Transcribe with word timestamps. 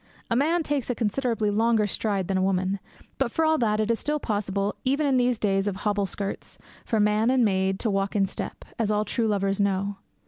A 0.31 0.35
man 0.35 0.63
takes 0.63 0.89
a 0.89 0.95
considerably 0.95 1.51
longer 1.51 1.85
stride 1.85 2.27
than 2.27 2.35
a 2.39 2.41
woman; 2.41 2.79
but, 3.19 3.31
for 3.31 3.45
all 3.45 3.59
that, 3.59 3.79
it 3.79 3.91
is 3.91 3.99
still 3.99 4.19
possible, 4.19 4.75
even 4.83 5.05
in 5.05 5.17
these 5.17 5.37
days 5.37 5.67
of 5.67 5.75
hobble 5.75 6.07
skirts, 6.07 6.57
for 6.83 6.99
man 6.99 7.29
and 7.29 7.45
maid 7.45 7.79
to 7.81 7.89
walk 7.91 8.15
in 8.15 8.25
step, 8.25 8.65
as 8.79 8.89
all 8.89 9.05
true 9.05 9.27
lovers 9.27 9.59
know. 9.59 9.97